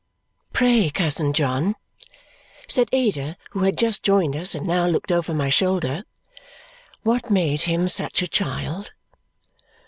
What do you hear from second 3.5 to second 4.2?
who had just